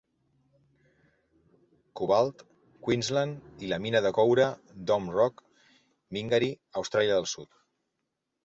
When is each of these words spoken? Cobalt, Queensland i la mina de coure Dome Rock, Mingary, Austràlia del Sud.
Cobalt, 1.99 2.41
Queensland 2.87 3.61
i 3.67 3.71
la 3.73 3.79
mina 3.85 4.03
de 4.07 4.13
coure 4.21 4.49
Dome 4.93 5.15
Rock, 5.19 5.47
Mingary, 6.19 6.53
Austràlia 6.83 7.21
del 7.21 7.33
Sud. 7.35 7.53